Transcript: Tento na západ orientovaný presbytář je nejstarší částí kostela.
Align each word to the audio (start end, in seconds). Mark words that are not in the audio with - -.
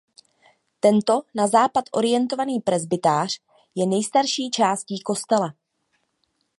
Tento 0.79 1.23
na 1.35 1.47
západ 1.47 1.85
orientovaný 1.91 2.59
presbytář 2.59 3.39
je 3.75 3.85
nejstarší 3.85 4.51
částí 4.51 4.99
kostela. 5.01 5.53